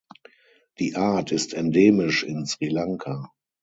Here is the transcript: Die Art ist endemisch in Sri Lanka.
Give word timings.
Die 0.79 0.95
Art 0.95 1.31
ist 1.31 1.53
endemisch 1.53 2.23
in 2.23 2.47
Sri 2.47 2.69
Lanka. 2.69 3.31